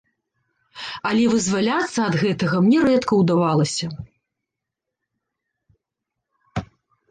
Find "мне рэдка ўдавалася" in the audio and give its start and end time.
2.69-3.93